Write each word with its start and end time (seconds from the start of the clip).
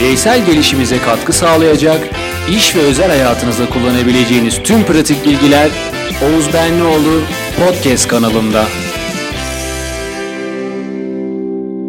bireysel 0.00 0.46
gelişimize 0.46 0.98
katkı 0.98 1.32
sağlayacak, 1.32 2.00
iş 2.50 2.76
ve 2.76 2.80
özel 2.80 3.08
hayatınızda 3.08 3.68
kullanabileceğiniz 3.68 4.62
tüm 4.62 4.84
pratik 4.84 5.26
bilgiler 5.26 5.70
Oğuz 6.24 6.54
Benlioğlu 6.54 7.20
Podcast 7.58 8.08
kanalında. 8.08 8.64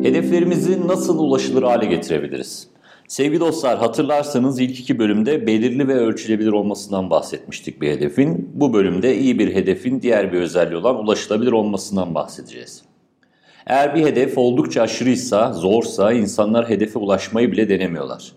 Hedeflerimizi 0.04 0.88
nasıl 0.88 1.20
ulaşılır 1.20 1.64
hale 1.64 1.86
getirebiliriz? 1.86 2.68
Sevgili 3.08 3.40
dostlar 3.40 3.78
hatırlarsanız 3.78 4.60
ilk 4.60 4.80
iki 4.80 5.00
bölümde 5.00 5.48
belirli 5.48 5.88
ve 5.88 5.94
ölçülebilir 5.94 6.52
olmasından 6.52 7.10
bahsetmiştik 7.10 7.82
bir 7.82 7.92
hedefin. 7.92 8.50
Bu 8.54 8.74
bölümde 8.74 9.18
iyi 9.18 9.40
bir 9.40 9.56
hedefin 9.56 10.02
diğer 10.02 10.34
bir 10.34 10.42
özelliği 10.42 10.78
olan 10.78 10.96
ulaşılabilir 10.96 11.52
olmasından 11.52 12.16
bahsedeceğiz. 12.16 12.91
Eğer 13.68 13.96
bir 13.96 14.06
hedef 14.06 14.38
oldukça 14.38 14.82
aşırıysa, 14.82 15.54
zorsa 15.54 16.14
insanlar 16.14 16.70
hedefe 16.70 17.00
ulaşmayı 17.00 17.52
bile 17.52 17.70
denemiyorlar. 17.70 18.32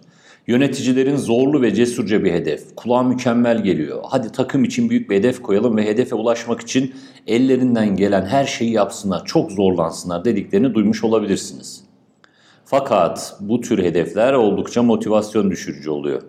Yöneticilerin 0.47 1.17
zorlu 1.17 1.63
ve 1.63 1.75
cesurca 1.75 2.25
bir 2.25 2.33
hedef, 2.33 2.77
kulağa 2.77 3.03
mükemmel 3.03 3.63
geliyor. 3.63 4.03
Hadi 4.09 4.33
takım 4.33 4.65
için 4.65 4.91
büyük 4.91 5.11
bir 5.11 5.17
hedef 5.17 5.43
koyalım 5.43 5.77
ve 5.77 5.87
hedefe 5.87 6.15
ulaşmak 6.15 6.61
için 6.61 6.95
ellerinden 7.27 7.97
gelen 7.97 8.27
her 8.27 8.45
şeyi 8.45 8.71
yapsınlar, 8.71 9.25
çok 9.25 9.53
zorlansınlar 9.53 10.25
dediklerini 10.25 10.75
duymuş 10.75 11.05
olabilirsiniz. 11.05 11.85
Fakat 12.65 13.37
bu 13.41 13.61
tür 13.61 13.83
hedefler 13.83 14.33
oldukça 14.33 14.83
motivasyon 14.83 15.51
düşürücü 15.51 15.91
oluyor. 15.91 16.23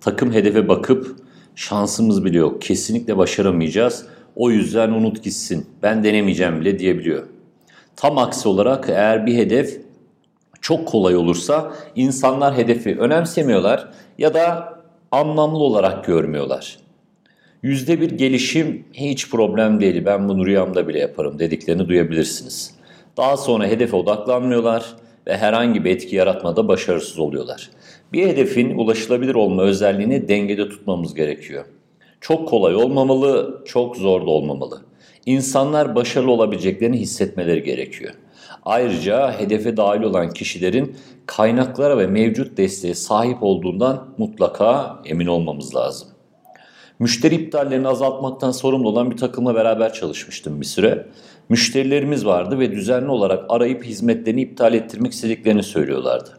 Takım 0.00 0.32
hedefe 0.32 0.68
bakıp 0.68 1.16
şansımız 1.54 2.24
bile 2.24 2.38
yok, 2.38 2.62
kesinlikle 2.62 3.16
başaramayacağız, 3.16 4.06
o 4.36 4.50
yüzden 4.50 4.90
unut 4.90 5.24
gitsin, 5.24 5.66
ben 5.82 6.04
denemeyeceğim 6.04 6.60
bile 6.60 6.78
diyebiliyor. 6.78 7.22
Tam 7.98 8.18
aksi 8.18 8.48
olarak 8.48 8.88
eğer 8.88 9.26
bir 9.26 9.34
hedef 9.34 9.80
çok 10.60 10.88
kolay 10.88 11.16
olursa 11.16 11.72
insanlar 11.96 12.56
hedefi 12.56 12.98
önemsemiyorlar 12.98 13.88
ya 14.18 14.34
da 14.34 14.74
anlamlı 15.10 15.58
olarak 15.58 16.04
görmüyorlar. 16.04 16.78
Yüzde 17.62 18.00
bir 18.00 18.10
gelişim 18.10 18.84
hiç 18.92 19.30
problem 19.30 19.80
değil 19.80 20.04
ben 20.06 20.28
bunu 20.28 20.46
rüyamda 20.46 20.88
bile 20.88 20.98
yaparım 20.98 21.38
dediklerini 21.38 21.88
duyabilirsiniz. 21.88 22.74
Daha 23.16 23.36
sonra 23.36 23.66
hedefe 23.66 23.96
odaklanmıyorlar 23.96 24.96
ve 25.26 25.36
herhangi 25.36 25.84
bir 25.84 25.90
etki 25.90 26.16
yaratmada 26.16 26.68
başarısız 26.68 27.18
oluyorlar. 27.18 27.70
Bir 28.12 28.26
hedefin 28.26 28.78
ulaşılabilir 28.78 29.34
olma 29.34 29.62
özelliğini 29.62 30.28
dengede 30.28 30.68
tutmamız 30.68 31.14
gerekiyor. 31.14 31.64
Çok 32.20 32.48
kolay 32.48 32.74
olmamalı, 32.74 33.62
çok 33.66 33.96
zor 33.96 34.20
da 34.20 34.30
olmamalı. 34.30 34.87
İnsanlar 35.28 35.94
başarılı 35.94 36.30
olabileceklerini 36.30 36.98
hissetmeleri 37.00 37.62
gerekiyor. 37.62 38.14
Ayrıca 38.64 39.40
hedefe 39.40 39.76
dahil 39.76 40.02
olan 40.02 40.30
kişilerin 40.30 40.96
kaynaklara 41.26 41.98
ve 41.98 42.06
mevcut 42.06 42.56
desteğe 42.56 42.94
sahip 42.94 43.42
olduğundan 43.42 44.08
mutlaka 44.18 44.98
emin 45.04 45.26
olmamız 45.26 45.74
lazım. 45.74 46.08
Müşteri 46.98 47.34
iptallerini 47.34 47.88
azaltmaktan 47.88 48.50
sorumlu 48.50 48.88
olan 48.88 49.10
bir 49.10 49.16
takımla 49.16 49.54
beraber 49.54 49.92
çalışmıştım 49.92 50.60
bir 50.60 50.66
süre. 50.66 51.06
Müşterilerimiz 51.48 52.26
vardı 52.26 52.58
ve 52.58 52.72
düzenli 52.72 53.10
olarak 53.10 53.44
arayıp 53.48 53.84
hizmetlerini 53.84 54.42
iptal 54.42 54.74
ettirmek 54.74 55.12
istediklerini 55.12 55.62
söylüyorlardı. 55.62 56.38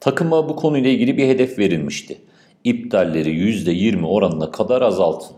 Takıma 0.00 0.48
bu 0.48 0.56
konuyla 0.56 0.90
ilgili 0.90 1.16
bir 1.16 1.28
hedef 1.28 1.58
verilmişti. 1.58 2.18
İptalleri 2.64 3.30
%20 3.30 4.06
oranına 4.06 4.50
kadar 4.50 4.82
azaltın. 4.82 5.36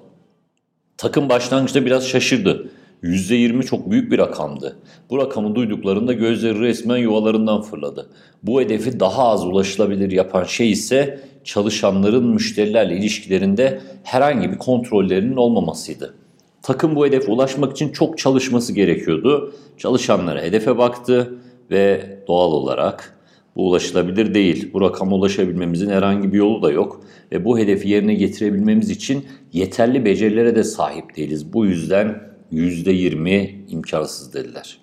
Takım 0.97 1.28
başlangıçta 1.28 1.86
biraz 1.86 2.08
şaşırdı. 2.08 2.70
%20 3.03 3.62
çok 3.62 3.91
büyük 3.91 4.12
bir 4.12 4.19
rakamdı. 4.19 4.77
Bu 5.11 5.19
rakamı 5.19 5.55
duyduklarında 5.55 6.12
gözleri 6.12 6.61
resmen 6.61 6.97
yuvalarından 6.97 7.62
fırladı. 7.62 8.11
Bu 8.43 8.61
hedefi 8.61 9.01
daha 9.01 9.29
az 9.29 9.47
ulaşılabilir 9.47 10.11
yapan 10.11 10.45
şey 10.45 10.70
ise 10.70 11.21
çalışanların 11.45 12.25
müşterilerle 12.25 12.97
ilişkilerinde 12.97 13.81
herhangi 14.03 14.53
bir 14.53 14.59
kontrollerinin 14.59 15.37
olmamasıydı. 15.37 16.15
Takım 16.62 16.97
bu 16.97 17.06
hedefe 17.06 17.33
ulaşmak 17.33 17.72
için 17.72 17.93
çok 17.93 18.19
çalışması 18.19 18.72
gerekiyordu. 18.72 19.55
Çalışanlara 19.78 20.43
hedefe 20.43 20.78
baktı 20.78 21.39
ve 21.71 22.19
doğal 22.28 22.53
olarak 22.53 23.21
bu 23.56 23.69
ulaşılabilir 23.69 24.34
değil. 24.34 24.71
Bu 24.72 24.81
rakama 24.81 25.16
ulaşabilmemizin 25.16 25.91
herhangi 25.91 26.33
bir 26.33 26.39
yolu 26.39 26.62
da 26.62 26.71
yok. 26.71 27.00
Ve 27.33 27.44
bu 27.44 27.59
hedefi 27.59 27.89
yerine 27.89 28.15
getirebilmemiz 28.15 28.91
için 28.91 29.25
yeterli 29.53 30.05
becerilere 30.05 30.56
de 30.56 30.65
sahip 30.65 31.16
değiliz. 31.16 31.53
Bu 31.53 31.66
yüzden 31.66 32.29
%20 32.53 33.50
imkansız 33.69 34.34
dediler. 34.34 34.78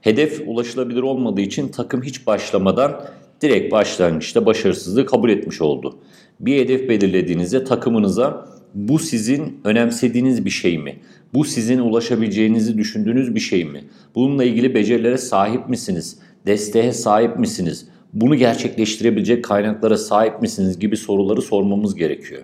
Hedef 0.00 0.42
ulaşılabilir 0.46 1.02
olmadığı 1.02 1.40
için 1.40 1.68
takım 1.68 2.02
hiç 2.02 2.26
başlamadan 2.26 3.04
direkt 3.40 3.72
başlangıçta 3.72 4.46
başarısızlığı 4.46 5.06
kabul 5.06 5.30
etmiş 5.30 5.60
oldu. 5.60 5.98
Bir 6.40 6.56
hedef 6.60 6.88
belirlediğinizde 6.88 7.64
takımınıza 7.64 8.48
bu 8.74 8.98
sizin 8.98 9.60
önemsediğiniz 9.64 10.44
bir 10.44 10.50
şey 10.50 10.78
mi? 10.78 10.96
Bu 11.34 11.44
sizin 11.44 11.78
ulaşabileceğinizi 11.78 12.78
düşündüğünüz 12.78 13.34
bir 13.34 13.40
şey 13.40 13.64
mi? 13.64 13.84
Bununla 14.14 14.44
ilgili 14.44 14.74
becerilere 14.74 15.18
sahip 15.18 15.68
misiniz? 15.68 16.18
Desteğe 16.46 16.92
sahip 16.92 17.38
misiniz? 17.38 17.88
Bunu 18.12 18.34
gerçekleştirebilecek 18.34 19.44
kaynaklara 19.44 19.96
sahip 19.96 20.42
misiniz 20.42 20.78
gibi 20.78 20.96
soruları 20.96 21.42
sormamız 21.42 21.94
gerekiyor. 21.94 22.42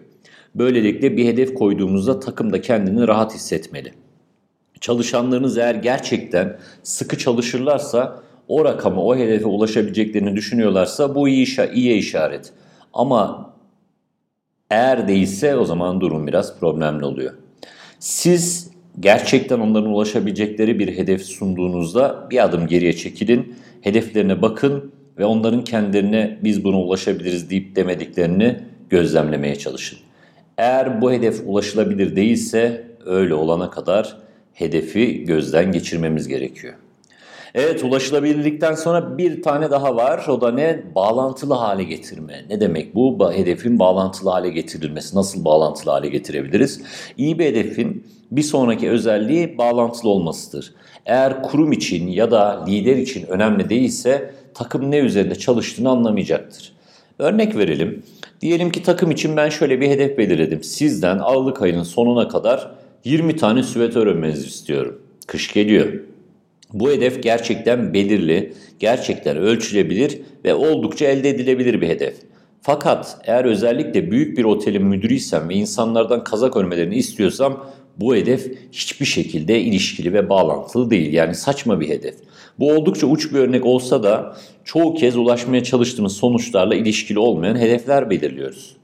Böylelikle 0.54 1.16
bir 1.16 1.24
hedef 1.24 1.54
koyduğumuzda 1.54 2.20
takım 2.20 2.52
da 2.52 2.60
kendini 2.60 3.08
rahat 3.08 3.34
hissetmeli. 3.34 3.92
Çalışanlarınız 4.82 5.58
eğer 5.58 5.74
gerçekten 5.74 6.56
sıkı 6.82 7.18
çalışırlarsa 7.18 8.22
o 8.48 8.64
rakama, 8.64 9.02
o 9.02 9.16
hedefe 9.16 9.46
ulaşabileceklerini 9.46 10.36
düşünüyorlarsa 10.36 11.14
bu 11.14 11.28
iyi, 11.28 11.46
iyi 11.74 11.94
işaret. 11.94 12.52
Ama 12.92 13.50
eğer 14.70 15.08
değilse 15.08 15.56
o 15.56 15.64
zaman 15.64 16.00
durum 16.00 16.26
biraz 16.26 16.58
problemli 16.58 17.04
oluyor. 17.04 17.32
Siz 17.98 18.70
gerçekten 19.00 19.60
onların 19.60 19.90
ulaşabilecekleri 19.90 20.78
bir 20.78 20.96
hedef 20.96 21.22
sunduğunuzda 21.22 22.26
bir 22.30 22.44
adım 22.44 22.66
geriye 22.66 22.92
çekilin, 22.92 23.54
hedeflerine 23.80 24.42
bakın 24.42 24.92
ve 25.18 25.24
onların 25.24 25.64
kendilerine 25.64 26.38
biz 26.44 26.64
buna 26.64 26.80
ulaşabiliriz 26.80 27.50
deyip 27.50 27.76
demediklerini 27.76 28.58
gözlemlemeye 28.90 29.56
çalışın. 29.56 29.98
Eğer 30.58 31.00
bu 31.00 31.12
hedef 31.12 31.42
ulaşılabilir 31.46 32.16
değilse 32.16 32.86
öyle 33.06 33.34
olana 33.34 33.70
kadar 33.70 34.22
hedefi 34.54 35.24
gözden 35.24 35.72
geçirmemiz 35.72 36.28
gerekiyor. 36.28 36.74
Evet 37.54 37.84
ulaşılabilirlikten 37.84 38.74
sonra 38.74 39.18
bir 39.18 39.42
tane 39.42 39.70
daha 39.70 39.96
var. 39.96 40.26
O 40.28 40.40
da 40.40 40.52
ne? 40.52 40.82
Bağlantılı 40.94 41.54
hale 41.54 41.84
getirme. 41.84 42.44
Ne 42.50 42.60
demek 42.60 42.94
bu? 42.94 43.32
Hedefin 43.32 43.78
bağlantılı 43.78 44.30
hale 44.30 44.48
getirilmesi. 44.48 45.16
Nasıl 45.16 45.44
bağlantılı 45.44 45.90
hale 45.90 46.08
getirebiliriz? 46.08 46.80
İyi 47.18 47.38
bir 47.38 47.44
hedefin 47.44 48.06
bir 48.30 48.42
sonraki 48.42 48.90
özelliği 48.90 49.58
bağlantılı 49.58 50.10
olmasıdır. 50.10 50.74
Eğer 51.06 51.42
kurum 51.42 51.72
için 51.72 52.08
ya 52.08 52.30
da 52.30 52.64
lider 52.68 52.96
için 52.96 53.26
önemli 53.26 53.68
değilse 53.68 54.34
takım 54.54 54.90
ne 54.90 54.98
üzerinde 54.98 55.34
çalıştığını 55.34 55.90
anlamayacaktır. 55.90 56.72
Örnek 57.18 57.56
verelim. 57.56 58.02
Diyelim 58.40 58.70
ki 58.70 58.82
takım 58.82 59.10
için 59.10 59.36
ben 59.36 59.48
şöyle 59.48 59.80
bir 59.80 59.88
hedef 59.88 60.18
belirledim. 60.18 60.62
Sizden 60.62 61.18
Aralık 61.18 61.62
ayının 61.62 61.82
sonuna 61.82 62.28
kadar 62.28 62.70
20 63.04 63.36
tane 63.36 63.62
süvetör 63.62 64.06
örmenizi 64.06 64.46
istiyorum. 64.46 65.02
Kış 65.26 65.52
geliyor. 65.52 65.92
Bu 66.72 66.90
hedef 66.90 67.22
gerçekten 67.22 67.94
belirli, 67.94 68.52
gerçekten 68.78 69.36
ölçülebilir 69.36 70.20
ve 70.44 70.54
oldukça 70.54 71.06
elde 71.06 71.28
edilebilir 71.28 71.80
bir 71.80 71.88
hedef. 71.88 72.14
Fakat 72.60 73.18
eğer 73.24 73.44
özellikle 73.44 74.10
büyük 74.10 74.38
bir 74.38 74.44
otelin 74.44 74.84
müdürüysem 74.84 75.48
ve 75.48 75.54
insanlardan 75.54 76.24
kazak 76.24 76.56
örmelerini 76.56 76.94
istiyorsam 76.94 77.66
bu 77.96 78.16
hedef 78.16 78.52
hiçbir 78.72 79.06
şekilde 79.06 79.60
ilişkili 79.60 80.12
ve 80.12 80.28
bağlantılı 80.28 80.90
değil. 80.90 81.12
Yani 81.12 81.34
saçma 81.34 81.80
bir 81.80 81.88
hedef. 81.88 82.14
Bu 82.58 82.72
oldukça 82.72 83.06
uç 83.06 83.32
bir 83.32 83.38
örnek 83.38 83.66
olsa 83.66 84.02
da 84.02 84.36
çoğu 84.64 84.94
kez 84.94 85.16
ulaşmaya 85.16 85.64
çalıştığımız 85.64 86.12
sonuçlarla 86.12 86.74
ilişkili 86.74 87.18
olmayan 87.18 87.56
hedefler 87.56 88.10
belirliyoruz. 88.10 88.76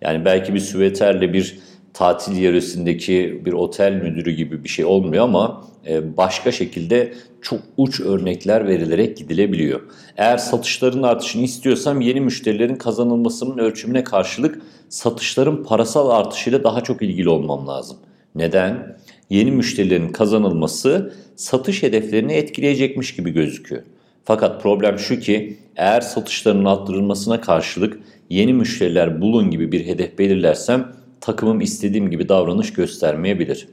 Yani 0.00 0.24
belki 0.24 0.54
bir 0.54 0.60
süveterle 0.60 1.32
bir 1.32 1.58
tatil 1.94 2.36
yöresindeki 2.36 3.42
bir 3.44 3.52
otel 3.52 3.92
müdürü 3.92 4.30
gibi 4.30 4.64
bir 4.64 4.68
şey 4.68 4.84
olmuyor 4.84 5.24
ama 5.24 5.64
e, 5.88 6.16
başka 6.16 6.52
şekilde 6.52 7.14
çok 7.42 7.60
uç 7.76 8.00
örnekler 8.00 8.68
verilerek 8.68 9.16
gidilebiliyor. 9.16 9.80
Eğer 10.16 10.38
satışların 10.38 11.02
artışını 11.02 11.42
istiyorsam 11.42 12.00
yeni 12.00 12.20
müşterilerin 12.20 12.76
kazanılmasının 12.76 13.58
ölçümüne 13.58 14.04
karşılık 14.04 14.62
satışların 14.88 15.64
parasal 15.64 16.10
artışıyla 16.10 16.64
daha 16.64 16.80
çok 16.80 17.02
ilgili 17.02 17.28
olmam 17.28 17.66
lazım. 17.68 17.96
Neden? 18.34 18.96
Yeni 19.30 19.50
müşterilerin 19.50 20.08
kazanılması 20.08 21.14
satış 21.36 21.82
hedeflerini 21.82 22.32
etkileyecekmiş 22.32 23.16
gibi 23.16 23.30
gözüküyor. 23.30 23.82
Fakat 24.24 24.62
problem 24.62 24.98
şu 24.98 25.20
ki 25.20 25.58
eğer 25.76 26.00
satışların 26.00 26.64
arttırılmasına 26.64 27.40
karşılık 27.40 28.00
yeni 28.30 28.52
müşteriler 28.52 29.20
bulun 29.20 29.50
gibi 29.50 29.72
bir 29.72 29.86
hedef 29.86 30.18
belirlersem 30.18 30.92
takımım 31.20 31.60
istediğim 31.60 32.10
gibi 32.10 32.28
davranış 32.28 32.72
göstermeyebilir. 32.72 33.68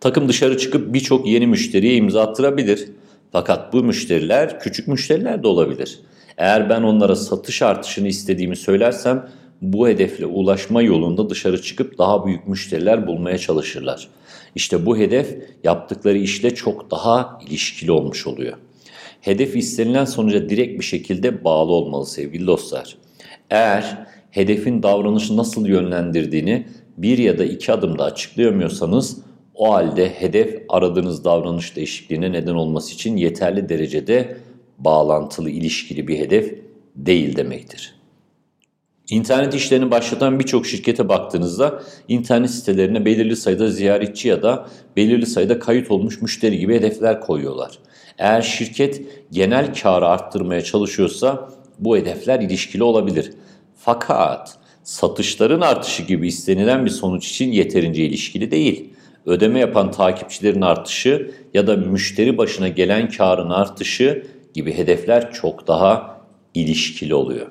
Takım 0.00 0.28
dışarı 0.28 0.58
çıkıp 0.58 0.94
birçok 0.94 1.26
yeni 1.26 1.46
müşteriye 1.46 1.94
imza 1.94 2.22
attırabilir. 2.22 2.88
Fakat 3.32 3.72
bu 3.72 3.82
müşteriler 3.82 4.60
küçük 4.60 4.88
müşteriler 4.88 5.42
de 5.42 5.48
olabilir. 5.48 6.00
Eğer 6.36 6.70
ben 6.70 6.82
onlara 6.82 7.16
satış 7.16 7.62
artışını 7.62 8.08
istediğimi 8.08 8.56
söylersem 8.56 9.28
bu 9.62 9.88
hedefle 9.88 10.26
ulaşma 10.26 10.82
yolunda 10.82 11.30
dışarı 11.30 11.62
çıkıp 11.62 11.98
daha 11.98 12.26
büyük 12.26 12.48
müşteriler 12.48 13.06
bulmaya 13.06 13.38
çalışırlar. 13.38 14.08
İşte 14.54 14.86
bu 14.86 14.98
hedef 14.98 15.38
yaptıkları 15.64 16.18
işle 16.18 16.54
çok 16.54 16.90
daha 16.90 17.38
ilişkili 17.46 17.92
olmuş 17.92 18.26
oluyor. 18.26 18.56
Hedef 19.20 19.56
istenilen 19.56 20.04
sonuca 20.04 20.48
direkt 20.48 20.78
bir 20.80 20.84
şekilde 20.84 21.44
bağlı 21.44 21.72
olmalı 21.72 22.06
sevgili 22.06 22.46
dostlar. 22.46 22.96
Eğer 23.50 24.06
hedefin 24.36 24.82
davranışı 24.82 25.36
nasıl 25.36 25.66
yönlendirdiğini 25.66 26.66
bir 26.96 27.18
ya 27.18 27.38
da 27.38 27.44
iki 27.44 27.72
adımda 27.72 28.04
açıklayamıyorsanız 28.04 29.18
o 29.54 29.72
halde 29.72 30.08
hedef 30.08 30.62
aradığınız 30.68 31.24
davranış 31.24 31.76
değişikliğine 31.76 32.32
neden 32.32 32.54
olması 32.54 32.94
için 32.94 33.16
yeterli 33.16 33.68
derecede 33.68 34.36
bağlantılı, 34.78 35.50
ilişkili 35.50 36.08
bir 36.08 36.18
hedef 36.18 36.54
değil 36.96 37.36
demektir. 37.36 37.94
İnternet 39.10 39.54
işlerini 39.54 39.90
başlatan 39.90 40.38
birçok 40.38 40.66
şirkete 40.66 41.08
baktığınızda 41.08 41.82
internet 42.08 42.50
sitelerine 42.50 43.04
belirli 43.04 43.36
sayıda 43.36 43.70
ziyaretçi 43.70 44.28
ya 44.28 44.42
da 44.42 44.66
belirli 44.96 45.26
sayıda 45.26 45.58
kayıt 45.58 45.90
olmuş 45.90 46.22
müşteri 46.22 46.58
gibi 46.58 46.74
hedefler 46.74 47.20
koyuyorlar. 47.20 47.78
Eğer 48.18 48.42
şirket 48.42 49.02
genel 49.32 49.74
karı 49.74 50.06
arttırmaya 50.06 50.60
çalışıyorsa 50.60 51.48
bu 51.78 51.96
hedefler 51.96 52.40
ilişkili 52.40 52.82
olabilir. 52.82 53.32
Fakat 53.86 54.58
satışların 54.82 55.60
artışı 55.60 56.02
gibi 56.02 56.28
istenilen 56.28 56.84
bir 56.84 56.90
sonuç 56.90 57.28
için 57.30 57.52
yeterince 57.52 58.04
ilişkili 58.04 58.50
değil. 58.50 58.90
Ödeme 59.26 59.60
yapan 59.60 59.90
takipçilerin 59.90 60.60
artışı 60.60 61.30
ya 61.54 61.66
da 61.66 61.76
müşteri 61.76 62.38
başına 62.38 62.68
gelen 62.68 63.10
karın 63.10 63.50
artışı 63.50 64.26
gibi 64.54 64.72
hedefler 64.72 65.32
çok 65.32 65.66
daha 65.66 66.20
ilişkili 66.54 67.14
oluyor. 67.14 67.46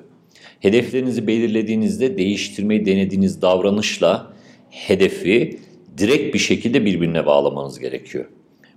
Hedeflerinizi 0.60 1.26
belirlediğinizde 1.26 2.18
değiştirmeyi 2.18 2.86
denediğiniz 2.86 3.42
davranışla 3.42 4.32
hedefi 4.70 5.60
direkt 5.98 6.34
bir 6.34 6.38
şekilde 6.38 6.84
birbirine 6.84 7.26
bağlamanız 7.26 7.78
gerekiyor. 7.78 8.24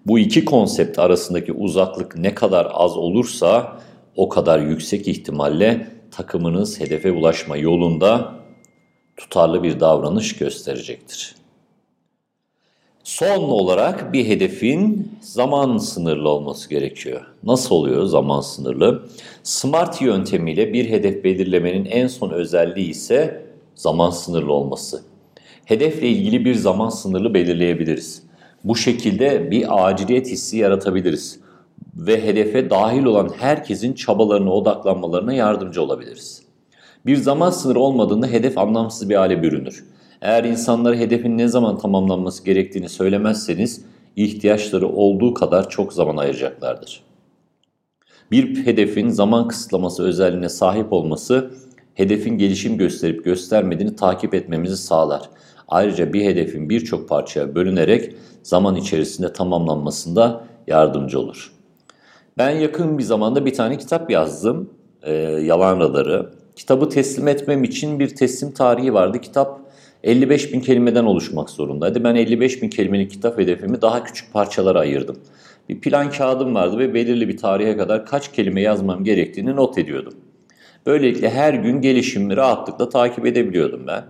Bu 0.05 0.19
iki 0.19 0.45
konsept 0.45 0.99
arasındaki 0.99 1.53
uzaklık 1.53 2.17
ne 2.17 2.35
kadar 2.35 2.67
az 2.71 2.97
olursa 2.97 3.79
o 4.15 4.29
kadar 4.29 4.59
yüksek 4.59 5.07
ihtimalle 5.07 5.98
takımınız 6.11 6.79
hedefe 6.79 7.11
ulaşma 7.11 7.57
yolunda 7.57 8.33
tutarlı 9.17 9.63
bir 9.63 9.79
davranış 9.79 10.37
gösterecektir. 10.37 11.35
Son 13.03 13.49
olarak 13.49 14.13
bir 14.13 14.27
hedefin 14.27 15.11
zaman 15.21 15.77
sınırlı 15.77 16.29
olması 16.29 16.69
gerekiyor. 16.69 17.25
Nasıl 17.43 17.75
oluyor 17.75 18.05
zaman 18.05 18.41
sınırlı? 18.41 19.09
SMART 19.43 20.01
yöntemiyle 20.01 20.73
bir 20.73 20.89
hedef 20.89 21.23
belirlemenin 21.23 21.85
en 21.85 22.07
son 22.07 22.29
özelliği 22.29 22.89
ise 22.89 23.45
zaman 23.75 24.09
sınırlı 24.09 24.53
olması. 24.53 25.03
Hedefle 25.65 26.07
ilgili 26.07 26.45
bir 26.45 26.55
zaman 26.55 26.89
sınırlı 26.89 27.33
belirleyebiliriz. 27.33 28.23
Bu 28.63 28.75
şekilde 28.75 29.51
bir 29.51 29.87
aciliyet 29.87 30.27
hissi 30.27 30.57
yaratabiliriz 30.57 31.39
ve 31.99 32.25
hedefe 32.25 32.69
dahil 32.69 33.03
olan 33.03 33.29
herkesin 33.37 33.93
çabalarına 33.93 34.51
odaklanmalarına 34.51 35.33
yardımcı 35.33 35.81
olabiliriz. 35.81 36.41
Bir 37.05 37.15
zaman 37.15 37.49
sınırı 37.49 37.79
olmadığında 37.79 38.27
hedef 38.27 38.57
anlamsız 38.57 39.09
bir 39.09 39.15
hale 39.15 39.43
bürünür. 39.43 39.85
Eğer 40.21 40.43
insanlara 40.43 40.95
hedefin 40.95 41.37
ne 41.37 41.47
zaman 41.47 41.77
tamamlanması 41.77 42.45
gerektiğini 42.45 42.89
söylemezseniz 42.89 43.81
ihtiyaçları 44.15 44.87
olduğu 44.87 45.33
kadar 45.33 45.69
çok 45.69 45.93
zaman 45.93 46.17
ayıracaklardır. 46.17 47.03
Bir 48.31 48.65
hedefin 48.65 49.09
zaman 49.09 49.47
kısıtlaması 49.47 50.03
özelliğine 50.03 50.49
sahip 50.49 50.93
olması 50.93 51.51
hedefin 51.93 52.37
gelişim 52.37 52.77
gösterip 52.77 53.25
göstermediğini 53.25 53.95
takip 53.95 54.33
etmemizi 54.33 54.77
sağlar. 54.77 55.29
Ayrıca 55.67 56.13
bir 56.13 56.23
hedefin 56.25 56.69
birçok 56.69 57.09
parçaya 57.09 57.55
bölünerek 57.55 58.15
zaman 58.43 58.75
içerisinde 58.75 59.33
tamamlanmasında 59.33 60.43
yardımcı 60.67 61.19
olur. 61.19 61.58
Ben 62.39 62.49
yakın 62.49 62.97
bir 62.97 63.03
zamanda 63.03 63.45
bir 63.45 63.53
tane 63.53 63.77
kitap 63.77 64.11
yazdım. 64.11 64.69
E, 65.03 65.13
Yalan 65.21 65.79
Radarı. 65.79 66.29
Kitabı 66.55 66.89
teslim 66.89 67.27
etmem 67.27 67.63
için 67.63 67.99
bir 67.99 68.15
teslim 68.15 68.51
tarihi 68.51 68.93
vardı. 68.93 69.21
Kitap 69.21 69.59
55 70.03 70.53
bin 70.53 70.61
kelimeden 70.61 71.05
oluşmak 71.05 71.49
zorundaydı. 71.49 72.03
Ben 72.03 72.15
55 72.15 72.61
bin 72.61 72.69
kelimelik 72.69 73.11
kitap 73.11 73.37
hedefimi 73.37 73.81
daha 73.81 74.03
küçük 74.03 74.33
parçalara 74.33 74.79
ayırdım. 74.79 75.17
Bir 75.69 75.81
plan 75.81 76.11
kağıdım 76.11 76.55
vardı 76.55 76.77
ve 76.77 76.93
belirli 76.93 77.27
bir 77.27 77.37
tarihe 77.37 77.77
kadar 77.77 78.05
kaç 78.05 78.31
kelime 78.31 78.61
yazmam 78.61 79.03
gerektiğini 79.03 79.55
not 79.55 79.77
ediyordum. 79.77 80.13
Böylelikle 80.85 81.29
her 81.29 81.53
gün 81.53 81.81
gelişimimi 81.81 82.35
rahatlıkla 82.35 82.89
takip 82.89 83.25
edebiliyordum 83.25 83.81
ben. 83.87 84.03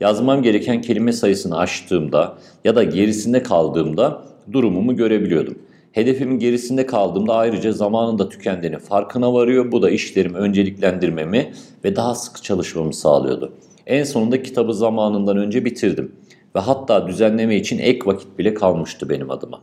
Yazmam 0.00 0.42
gereken 0.42 0.80
kelime 0.80 1.12
sayısını 1.12 1.58
aştığımda 1.58 2.38
ya 2.64 2.76
da 2.76 2.84
gerisinde 2.84 3.42
kaldığımda 3.42 4.22
durumumu 4.52 4.96
görebiliyordum. 4.96 5.58
Hedefimin 5.96 6.38
gerisinde 6.38 6.86
kaldığımda 6.86 7.34
ayrıca 7.34 7.72
zamanın 7.72 8.18
da 8.18 8.28
tükendiğini 8.28 8.78
farkına 8.78 9.32
varıyor. 9.34 9.72
Bu 9.72 9.82
da 9.82 9.90
işlerimi 9.90 10.36
önceliklendirmemi 10.36 11.52
ve 11.84 11.96
daha 11.96 12.14
sıkı 12.14 12.42
çalışmamı 12.42 12.94
sağlıyordu. 12.94 13.52
En 13.86 14.04
sonunda 14.04 14.42
kitabı 14.42 14.74
zamanından 14.74 15.36
önce 15.36 15.64
bitirdim 15.64 16.12
ve 16.56 16.60
hatta 16.60 17.08
düzenleme 17.08 17.56
için 17.56 17.78
ek 17.78 18.00
vakit 18.06 18.38
bile 18.38 18.54
kalmıştı 18.54 19.08
benim 19.08 19.30
adıma. 19.30 19.60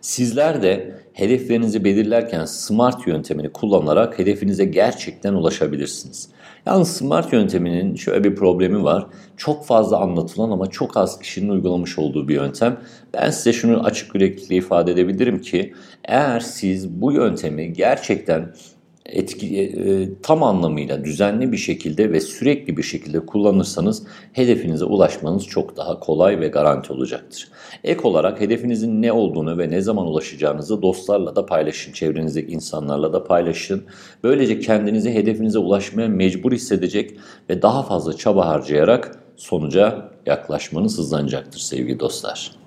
Sizler 0.00 0.62
de 0.62 0.94
hedeflerinizi 1.12 1.84
belirlerken 1.84 2.44
SMART 2.44 3.06
yöntemini 3.06 3.52
kullanarak 3.52 4.18
hedefinize 4.18 4.64
gerçekten 4.64 5.34
ulaşabilirsiniz. 5.34 6.28
Yalnız 6.66 6.96
SMART 6.96 7.32
yönteminin 7.32 7.94
şöyle 7.94 8.24
bir 8.24 8.34
problemi 8.34 8.84
var. 8.84 9.06
Çok 9.36 9.66
fazla 9.66 9.98
anlatılan 9.98 10.50
ama 10.50 10.66
çok 10.66 10.96
az 10.96 11.18
kişinin 11.18 11.48
uygulamış 11.48 11.98
olduğu 11.98 12.28
bir 12.28 12.34
yöntem. 12.34 12.80
Ben 13.14 13.30
size 13.30 13.52
şunu 13.52 13.84
açık 13.84 14.14
yüreklilikle 14.14 14.56
ifade 14.56 14.92
edebilirim 14.92 15.40
ki 15.40 15.74
eğer 16.04 16.40
siz 16.40 16.88
bu 16.90 17.12
yöntemi 17.12 17.72
gerçekten 17.72 18.54
etki, 19.06 19.62
e, 19.62 20.08
tam 20.22 20.42
anlamıyla 20.42 21.04
düzenli 21.04 21.52
bir 21.52 21.56
şekilde 21.56 22.12
ve 22.12 22.20
sürekli 22.20 22.76
bir 22.76 22.82
şekilde 22.82 23.20
kullanırsanız 23.20 24.06
hedefinize 24.32 24.84
ulaşmanız 24.84 25.44
çok 25.44 25.76
daha 25.76 26.00
kolay 26.00 26.40
ve 26.40 26.48
garanti 26.48 26.92
olacaktır. 26.92 27.48
Ek 27.84 28.00
olarak 28.02 28.40
hedefinizin 28.40 29.02
ne 29.02 29.12
olduğunu 29.12 29.58
ve 29.58 29.70
ne 29.70 29.80
zaman 29.80 30.06
ulaşacağınızı 30.06 30.82
dostlarla 30.82 31.36
da 31.36 31.46
paylaşın, 31.46 31.92
çevrenizdeki 31.92 32.52
insanlarla 32.52 33.12
da 33.12 33.24
paylaşın. 33.24 33.84
Böylece 34.22 34.58
kendinizi 34.58 35.14
hedefinize 35.14 35.58
ulaşmaya 35.58 36.08
mecbur 36.08 36.52
hissedecek 36.52 37.18
ve 37.50 37.62
daha 37.62 37.82
fazla 37.82 38.16
çaba 38.16 38.46
harcayarak 38.46 39.18
sonuca 39.36 40.10
yaklaşmanız 40.26 40.98
hızlanacaktır 40.98 41.60
sevgili 41.60 42.00
dostlar. 42.00 42.63